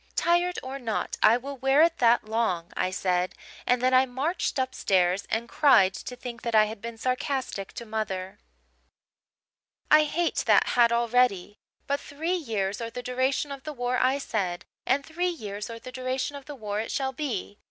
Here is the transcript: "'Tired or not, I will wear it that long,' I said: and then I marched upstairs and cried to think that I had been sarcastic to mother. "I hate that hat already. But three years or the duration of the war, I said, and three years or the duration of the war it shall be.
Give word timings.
"'Tired 0.15 0.57
or 0.63 0.79
not, 0.79 1.15
I 1.21 1.37
will 1.37 1.57
wear 1.57 1.83
it 1.83 1.99
that 1.99 2.23
long,' 2.25 2.73
I 2.75 2.89
said: 2.89 3.35
and 3.67 3.83
then 3.83 3.93
I 3.93 4.07
marched 4.07 4.57
upstairs 4.57 5.27
and 5.29 5.47
cried 5.47 5.93
to 5.93 6.15
think 6.15 6.41
that 6.41 6.55
I 6.55 6.65
had 6.65 6.81
been 6.81 6.97
sarcastic 6.97 7.71
to 7.73 7.85
mother. 7.85 8.39
"I 9.91 10.05
hate 10.05 10.37
that 10.47 10.69
hat 10.69 10.91
already. 10.91 11.59
But 11.85 11.99
three 11.99 12.33
years 12.35 12.81
or 12.81 12.89
the 12.89 13.03
duration 13.03 13.51
of 13.51 13.61
the 13.61 13.73
war, 13.73 13.99
I 14.01 14.17
said, 14.17 14.65
and 14.87 15.05
three 15.05 15.29
years 15.29 15.69
or 15.69 15.77
the 15.77 15.91
duration 15.91 16.35
of 16.35 16.45
the 16.45 16.55
war 16.55 16.79
it 16.79 16.89
shall 16.89 17.13
be. 17.13 17.59